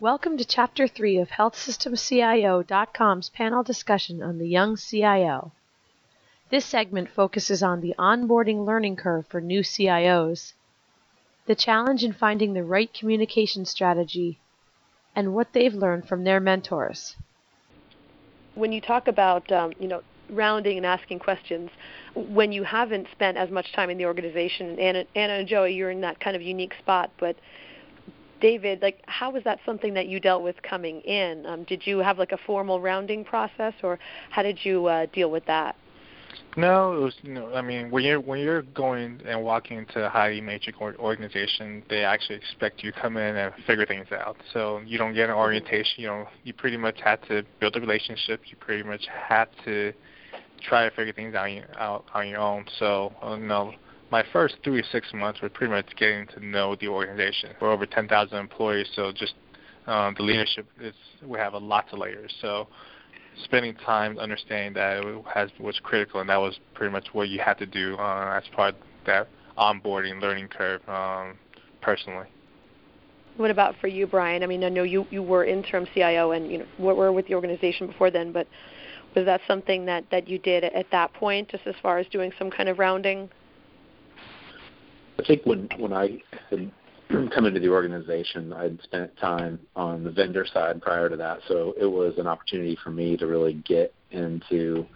[0.00, 5.52] Welcome to Chapter 3 of HealthSystemCIO.com's panel discussion on the Young CIO.
[6.48, 10.54] This segment focuses on the onboarding learning curve for new CIOs,
[11.44, 14.38] the challenge in finding the right communication strategy,
[15.14, 17.14] and what they've learned from their mentors.
[18.54, 21.68] When you talk about, um, you know, rounding and asking questions,
[22.14, 25.90] when you haven't spent as much time in the organization, Anna, Anna and Joey, you're
[25.90, 27.36] in that kind of unique spot, but
[28.40, 31.46] David, like, how was that something that you dealt with coming in?
[31.46, 33.98] Um, did you have like a formal rounding process, or
[34.30, 35.76] how did you uh, deal with that?
[36.56, 40.04] No, it was you know I mean when you're when you're going and walking into
[40.04, 44.36] a highly matrix organization, they actually expect you to come in and figure things out.
[44.52, 46.02] So you don't get an orientation.
[46.02, 48.40] You know you pretty much had to build a relationship.
[48.46, 49.92] You pretty much had to
[50.60, 51.48] try to figure things out,
[51.78, 52.64] out on your own.
[52.78, 53.72] So uh, you know
[54.10, 57.50] my first three to six months were pretty much getting to know the organization.
[57.60, 59.34] We're over 10,000 employees, so just
[59.86, 62.34] um, the leadership is we have a lot of layers.
[62.40, 62.68] So
[63.44, 65.02] spending time understanding that
[65.32, 68.44] has was critical, and that was pretty much what you had to do uh, as
[68.54, 71.38] part of that onboarding learning curve um,
[71.80, 72.26] personally.
[73.36, 74.42] What about for you, Brian?
[74.42, 77.34] I mean, I know you you were interim CIO and you know were with the
[77.34, 78.46] organization before then, but
[79.14, 82.32] was that something that that you did at that point, just as far as doing
[82.38, 83.30] some kind of rounding?
[85.20, 86.70] I think when when I had
[87.08, 91.74] come into the organization, I'd spent time on the vendor side prior to that, so
[91.78, 94.86] it was an opportunity for me to really get into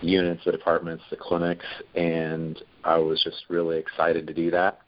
[0.00, 4.80] the units, the departments, the clinics, and I was just really excited to do that.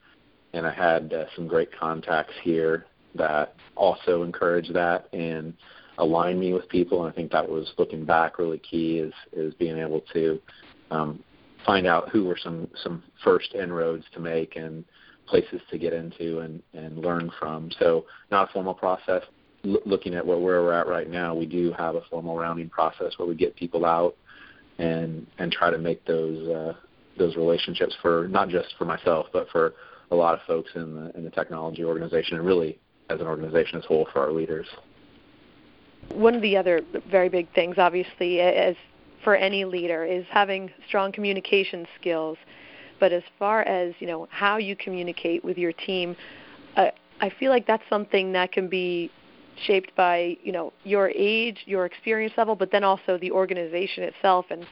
[0.53, 5.55] And I had uh, some great contacts here that also encouraged that and
[5.99, 7.05] aligned me with people.
[7.05, 10.41] And I think that was looking back really key is is being able to
[10.91, 11.23] um,
[11.65, 14.85] find out who were some some first inroads to make and
[15.27, 17.71] places to get into and and learn from.
[17.79, 19.23] So not a formal process.
[19.65, 23.13] L- looking at where we're at right now, we do have a formal rounding process
[23.17, 24.17] where we get people out
[24.79, 26.73] and and try to make those uh,
[27.19, 29.75] those relationships for not just for myself but for
[30.11, 32.79] a lot of folks in the in the technology organization and really
[33.11, 34.67] as an organization as a whole for our leaders.
[36.13, 36.81] One of the other
[37.11, 38.77] very big things, obviously, as
[39.25, 42.39] for any leader is having strong communication skills.
[43.01, 46.15] But as far as you know how you communicate with your team,
[46.77, 46.89] uh,
[47.21, 49.11] I feel like that's something that can be
[49.67, 54.47] shaped by you know your age, your experience level, but then also the organization itself
[54.51, 54.65] and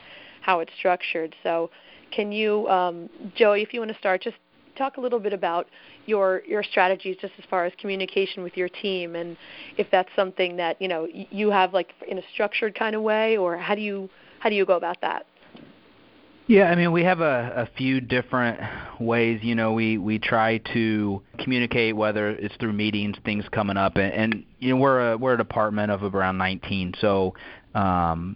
[0.42, 1.34] how it's structured.
[1.42, 1.70] So,
[2.10, 4.36] can you, um, Joey, if you want to start, just
[4.76, 5.66] talk a little bit about
[6.06, 9.36] your your strategies just as far as communication with your team and
[9.76, 13.36] if that's something that you know you have like in a structured kind of way
[13.36, 14.08] or how do you
[14.42, 15.24] how do you go about that?
[16.48, 18.58] Yeah, I mean, we have a, a few different
[19.00, 19.38] ways.
[19.40, 24.12] You know, we we try to communicate whether it's through meetings, things coming up, and,
[24.12, 27.34] and you know, we're a we're a department of around 19, so
[27.76, 28.34] um,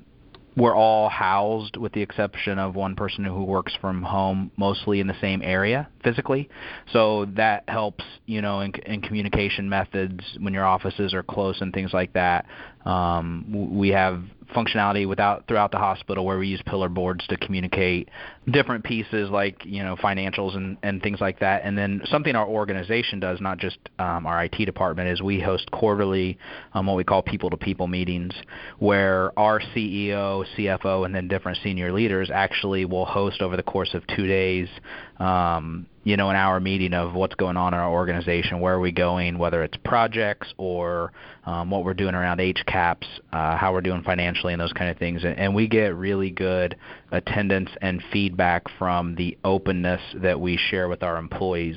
[0.56, 5.09] we're all housed with the exception of one person who works from home mostly in
[5.09, 6.49] the same area physically
[6.93, 11.75] so that helps you know in, in communication methods when your offices are close and
[11.75, 12.47] things like that
[12.87, 13.45] um,
[13.77, 14.22] we have
[14.55, 18.09] functionality without throughout the hospital where we use pillar boards to communicate
[18.51, 21.62] different pieces like you know financials and, and things like that.
[21.65, 25.71] And then something our organization does not just um, our IT department is we host
[25.71, 26.39] quarterly
[26.75, 28.34] um, what we call people to people meetings
[28.79, 33.95] where our CEO CFO and then different senior leaders actually will host over the course
[33.95, 34.69] of two days
[35.19, 38.81] um, you know, an hour meeting of what's going on in our organization, where are
[38.81, 41.12] we going, whether it's projects or
[41.47, 43.03] um, what we're doing around HCAHPS,
[43.33, 45.25] uh, how we're doing financially, and those kind of things.
[45.25, 46.77] And, and we get really good
[47.11, 51.77] attendance and feedback from the openness that we share with our employees.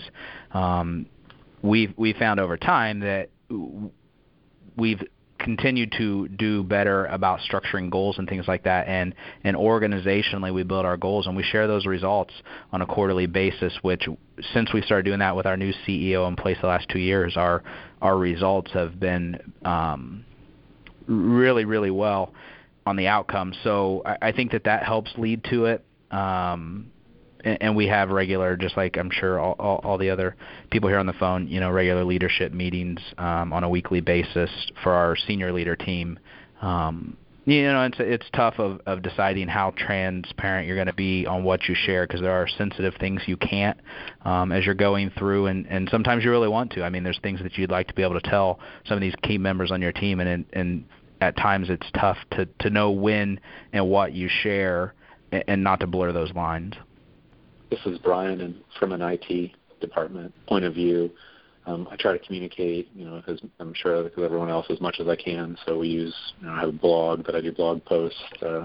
[0.52, 1.08] Um,
[1.64, 3.32] we've we found over time that
[4.78, 5.02] we've
[5.40, 8.88] continue to do better about structuring goals and things like that.
[8.88, 12.34] And and organizationally we build our goals and we share those results
[12.72, 14.08] on a quarterly basis which
[14.54, 17.36] since we started doing that with our new CEO in place the last 2 years
[17.36, 17.64] our
[18.02, 20.26] our results have been um,
[21.08, 22.34] really really well
[22.86, 23.54] on the outcome.
[23.64, 25.86] So I, I think that that helps lead to it.
[26.12, 26.92] Um,
[27.44, 30.36] and we have regular, just like I'm sure all, all, all, the other
[30.72, 34.50] people here on the phone, you know, regular leadership meetings um, on a weekly basis
[34.84, 36.20] for our senior leader team.
[36.62, 41.26] Um, you know, it's it's tough of of deciding how transparent you're going to be
[41.26, 43.80] on what you share because there are sensitive things you can't
[44.24, 46.84] um, as you're going through, and and sometimes you really want to.
[46.84, 49.16] I mean, there's things that you'd like to be able to tell some of these
[49.24, 50.86] key members on your team, and and
[51.22, 53.40] at times it's tough to to know when
[53.74, 54.94] and what you share,
[55.32, 56.76] and, and not to blur those lines
[57.70, 61.12] this is Brian, and from an IT department point of view,
[61.66, 65.00] Um, I try to communicate, you know, as I'm sure with everyone else as much
[65.00, 65.56] as I can.
[65.66, 68.18] So we use, you know, I have a blog that I do blog posts.
[68.42, 68.64] Uh,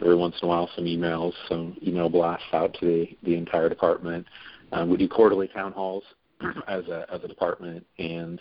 [0.00, 3.68] every once in a while, some emails, some email blasts out to the, the entire
[3.68, 4.24] department.
[4.72, 6.04] Um, we do quarterly town halls
[6.68, 8.40] as a as a department and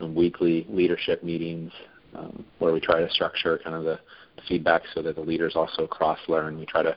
[0.00, 1.72] um, weekly leadership meetings
[2.14, 3.98] um, where we try to structure kind of the
[4.48, 6.58] feedback so that the leaders also cross learn.
[6.58, 6.96] We try to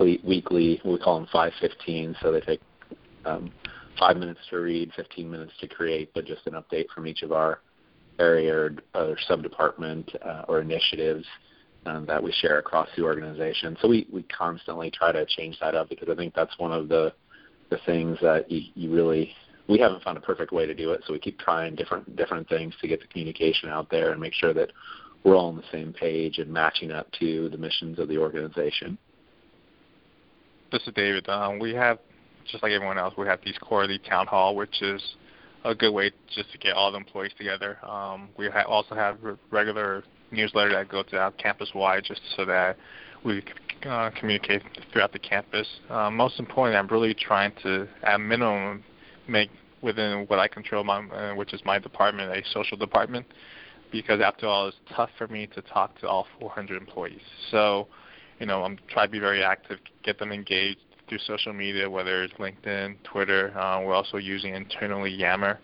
[0.00, 2.60] weekly, we call them 515, so they take
[3.24, 3.50] um,
[3.98, 7.32] five minutes to read, 15 minutes to create, but just an update from each of
[7.32, 7.60] our
[8.18, 11.24] area or, or sub department uh, or initiatives
[11.86, 13.76] um, that we share across the organization.
[13.80, 16.88] So we, we constantly try to change that up because I think that's one of
[16.88, 17.12] the
[17.70, 19.30] the things that you, you really
[19.68, 21.02] we haven't found a perfect way to do it.
[21.06, 24.32] So we keep trying different different things to get the communication out there and make
[24.32, 24.70] sure that
[25.24, 28.96] we're all on the same page and matching up to the missions of the organization.
[30.70, 31.26] This is David.
[31.30, 31.98] Um, we have,
[32.46, 35.02] just like everyone else, we have these quarterly town hall, which is
[35.64, 37.78] a good way just to get all the employees together.
[37.82, 39.16] Um, we ha- also have
[39.50, 42.76] regular newsletter that goes out campus wide, just so that
[43.24, 43.42] we
[43.86, 44.62] uh, communicate
[44.92, 45.66] throughout the campus.
[45.88, 48.84] Uh, most importantly, I'm really trying to, at minimum,
[49.26, 49.50] make
[49.80, 53.24] within what I control, my, uh, which is my department, a social department,
[53.90, 57.22] because after all, it's tough for me to talk to all 400 employees.
[57.50, 57.88] So,
[58.40, 62.22] you know, I'm trying to be very active, get them engaged through social media, whether
[62.22, 63.56] it's LinkedIn, Twitter.
[63.58, 65.58] Uh, we're also using internally Yammer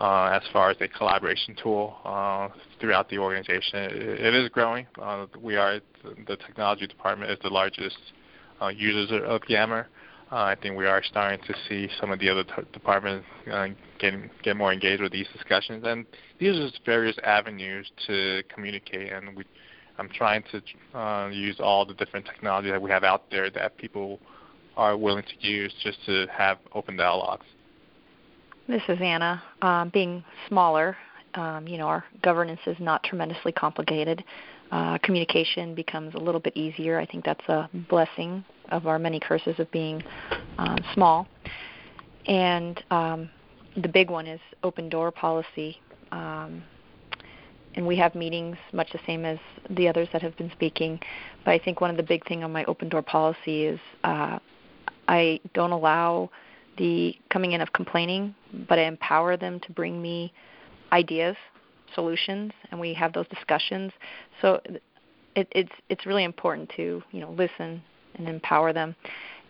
[0.00, 2.48] uh, as far as a collaboration tool uh,
[2.80, 3.78] throughout the organization.
[3.78, 4.86] It, it is growing.
[5.00, 5.80] Uh, we are
[6.26, 7.98] the technology department is the largest
[8.60, 9.88] uh, users of Yammer.
[10.32, 13.26] Uh, I think we are starting to see some of the other t- departments
[13.98, 16.06] get get more engaged with these discussions, and
[16.38, 19.12] these are just various avenues to communicate.
[19.12, 19.44] And we,
[19.98, 23.76] I'm trying to uh, use all the different technology that we have out there that
[23.76, 24.18] people
[24.76, 27.46] are willing to use just to have open dialogues.
[28.68, 29.42] This is Anna.
[29.60, 30.96] Um, being smaller,
[31.34, 34.24] um, you know, our governance is not tremendously complicated.
[34.70, 36.98] Uh, communication becomes a little bit easier.
[36.98, 40.02] I think that's a blessing of our many curses of being
[40.58, 41.26] um, small.
[42.26, 43.28] And um,
[43.76, 45.78] the big one is open door policy.
[46.10, 46.62] Um,
[47.74, 49.38] and we have meetings much the same as
[49.70, 51.00] the others that have been speaking.
[51.44, 54.38] But I think one of the big thing on my open door policy is uh,
[55.08, 56.30] I don't allow
[56.78, 58.34] the coming in of complaining,
[58.68, 60.32] but I empower them to bring me
[60.92, 61.36] ideas,
[61.94, 63.92] solutions, and we have those discussions.
[64.40, 64.60] So
[65.34, 67.82] it, it's it's really important to you know listen
[68.14, 68.94] and empower them.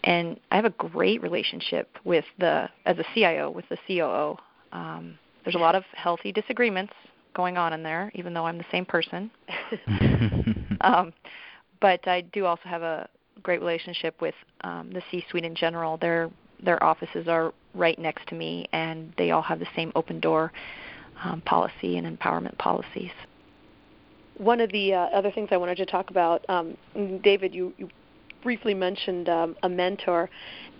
[0.04, 4.36] And I have a great relationship with the as a CIO with the COO.
[4.72, 6.92] Um, there's a lot of healthy disagreements
[7.34, 9.30] going on in there, even though I'm the same person.
[10.80, 11.12] um,
[11.80, 13.08] but I do also have a
[13.42, 15.96] great relationship with um, the C-suite in general.
[15.96, 16.30] Their
[16.62, 20.52] their offices are right next to me, and they all have the same open door
[21.24, 23.10] um, policy and empowerment policies.
[24.38, 26.76] One of the uh, other things I wanted to talk about, um,
[27.22, 27.88] David, you, you
[28.42, 30.28] briefly mentioned um, a mentor,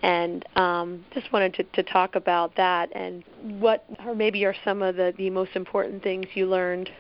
[0.03, 3.25] and um, just wanted to, to talk about that and
[3.61, 6.91] what, or maybe are some of the, the most important things you learned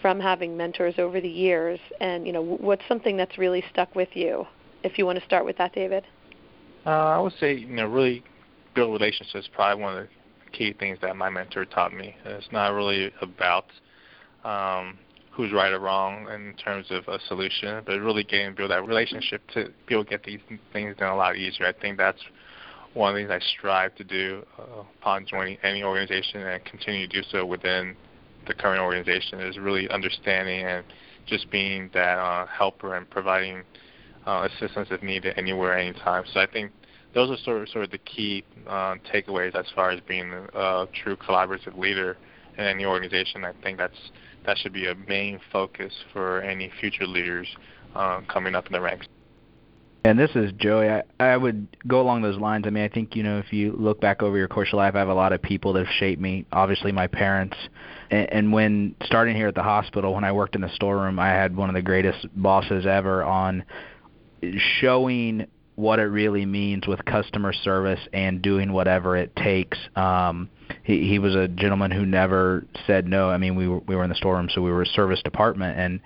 [0.00, 4.08] from having mentors over the years, and you know what's something that's really stuck with
[4.14, 4.44] you.
[4.82, 6.04] If you want to start with that, David.
[6.84, 8.22] Uh, I would say you know really
[8.74, 9.48] build relationships.
[9.54, 12.16] Probably one of the key things that my mentor taught me.
[12.24, 13.66] It's not really about
[14.44, 14.98] um,
[15.32, 19.40] who's right or wrong in terms of a solution, but really getting build that relationship
[19.54, 20.40] to be able to get these
[20.72, 21.66] things done a lot easier.
[21.66, 22.20] I think that's
[22.92, 27.06] one of the things I strive to do uh, upon joining any organization and continue
[27.06, 27.96] to do so within
[28.46, 30.84] the current organization is really understanding and
[31.26, 33.62] just being that uh, helper and providing
[34.26, 36.24] uh, assistance if needed anywhere, anytime.
[36.32, 36.72] So I think
[37.14, 40.86] those are sort of, sort of the key uh, takeaways as far as being a
[41.02, 42.16] true collaborative leader
[42.58, 43.44] in any organization.
[43.44, 44.10] I think that's
[44.46, 47.48] that should be a main focus for any future leaders
[47.94, 49.06] uh, coming up in the ranks.
[50.04, 50.88] And this is Joey.
[50.88, 52.66] I, I would go along those lines.
[52.66, 54.96] I mean, I think you know if you look back over your course of life,
[54.96, 56.44] I have a lot of people that have shaped me.
[56.50, 57.56] Obviously, my parents.
[58.10, 61.28] And, and when starting here at the hospital, when I worked in the storeroom, I
[61.28, 63.64] had one of the greatest bosses ever on
[64.80, 69.78] showing what it really means with customer service and doing whatever it takes.
[69.96, 70.50] Um,
[70.84, 73.30] he, he was a gentleman who never said no.
[73.30, 75.78] I mean, we were we were in the storeroom, so we were a service department,
[75.78, 76.00] and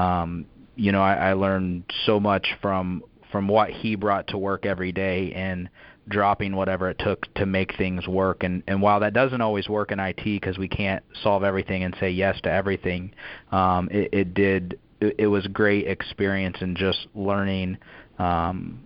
[0.00, 0.46] um,
[0.76, 4.92] you know, I, I learned so much from from what he brought to work every
[4.92, 5.68] day and
[6.08, 8.44] dropping whatever it took to make things work.
[8.44, 11.94] And and while that doesn't always work in IT because we can't solve everything and
[11.98, 13.12] say yes to everything,
[13.50, 14.78] um, it, it did.
[15.00, 17.78] It, it was great experience in just learning
[18.18, 18.80] um,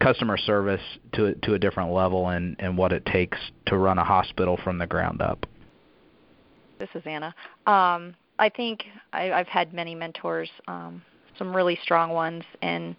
[0.00, 0.80] customer service
[1.12, 4.78] to to a different level and and what it takes to run a hospital from
[4.78, 5.46] the ground up.
[6.78, 7.34] This is Anna.
[7.66, 11.02] Um, I think I, I've had many mentors, um,
[11.36, 12.94] some really strong ones, and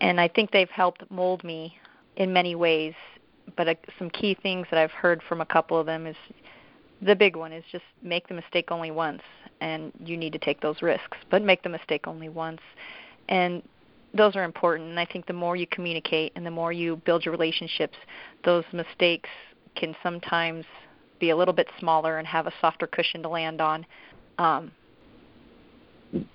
[0.00, 1.76] and I think they've helped mold me
[2.16, 2.94] in many ways.
[3.56, 6.16] But uh, some key things that I've heard from a couple of them is
[7.02, 9.22] the big one is just make the mistake only once,
[9.60, 12.60] and you need to take those risks, but make the mistake only once.
[13.28, 13.62] And
[14.14, 14.90] those are important.
[14.90, 17.96] And I think the more you communicate and the more you build your relationships,
[18.44, 19.28] those mistakes
[19.74, 20.64] can sometimes
[21.18, 23.84] be a little bit smaller and have a softer cushion to land on.
[24.38, 24.72] Um,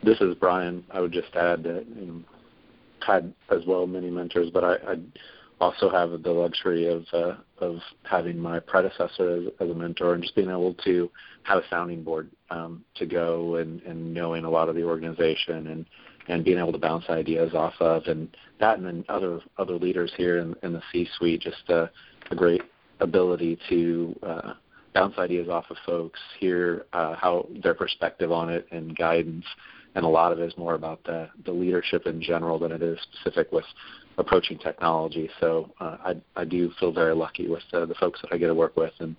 [0.03, 0.83] this is Brian.
[0.91, 2.21] I would just add that you know,
[3.05, 4.95] had as well many mentors, but I, I
[5.61, 10.23] also have the luxury of uh, of having my predecessor as, as a mentor and
[10.23, 11.09] just being able to
[11.43, 15.67] have a sounding board um, to go and, and knowing a lot of the organization
[15.67, 15.85] and
[16.27, 20.11] and being able to bounce ideas off of and that and then other other leaders
[20.17, 21.89] here in, in the C-suite just a,
[22.31, 22.61] a great
[22.99, 24.53] ability to uh,
[24.93, 29.45] bounce ideas off of folks, hear uh, how their perspective on it and guidance.
[29.95, 32.81] And a lot of it is more about the, the leadership in general than it
[32.81, 33.65] is specific with
[34.17, 35.29] approaching technology.
[35.39, 38.47] So uh, I, I do feel very lucky with uh, the folks that I get
[38.47, 39.15] to work with and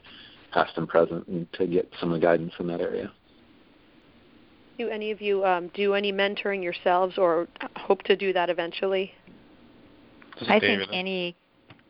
[0.52, 3.11] past and present and to get some of the guidance in that area.
[4.80, 9.12] Do any of you um, do any mentoring yourselves or hope to do that eventually?
[10.49, 11.37] I think any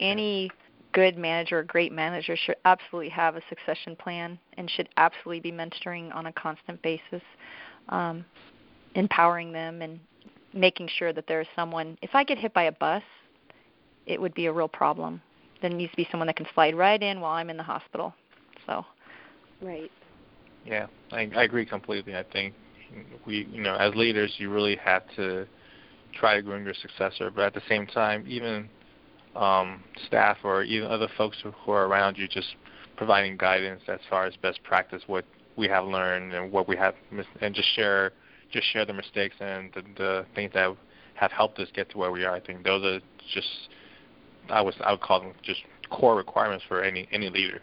[0.00, 0.50] any
[0.92, 5.52] good manager, a great manager should absolutely have a succession plan and should absolutely be
[5.52, 7.22] mentoring on a constant basis,
[7.90, 8.24] um,
[8.96, 10.00] empowering them and
[10.52, 11.96] making sure that there's someone.
[12.02, 13.04] If I get hit by a bus,
[14.06, 15.22] it would be a real problem.
[15.62, 18.12] There needs to be someone that can slide right in while I'm in the hospital.
[18.66, 18.84] So.
[19.62, 19.92] Right.
[20.66, 22.16] Yeah, I, I agree completely.
[22.16, 22.52] I think
[23.26, 25.46] we, you know, as leaders, you really have to
[26.12, 28.68] try to groom your successor, but at the same time, even
[29.36, 32.56] um, staff or even other folks who are around you, just
[32.96, 35.24] providing guidance as far as best practice, what
[35.56, 36.94] we have learned and what we have,
[37.40, 38.12] and just share
[38.50, 40.74] just share the mistakes and the, the things that
[41.14, 42.34] have helped us get to where we are.
[42.34, 43.00] I think those are
[43.32, 43.48] just
[44.48, 47.62] I was I would call them just core requirements for any any leader.